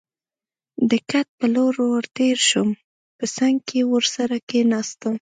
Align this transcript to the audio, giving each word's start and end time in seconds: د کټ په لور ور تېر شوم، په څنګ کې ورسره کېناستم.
د 0.89 0.91
کټ 1.09 1.27
په 1.37 1.45
لور 1.55 1.73
ور 1.89 2.05
تېر 2.17 2.37
شوم، 2.49 2.69
په 3.17 3.25
څنګ 3.37 3.55
کې 3.67 3.79
ورسره 3.93 4.35
کېناستم. 4.49 5.09